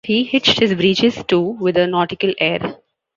He 0.03 0.23
hitched 0.23 0.59
his 0.59 0.73
breeches, 0.73 1.23
too, 1.27 1.39
with 1.59 1.77
a 1.77 1.85
nautical 1.85 2.33
air. 2.39 2.77